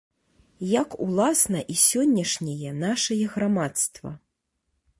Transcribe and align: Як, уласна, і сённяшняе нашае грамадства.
Як, 0.81 0.95
уласна, 1.07 1.59
і 1.75 1.75
сённяшняе 1.81 2.71
нашае 2.85 3.21
грамадства. 3.35 4.09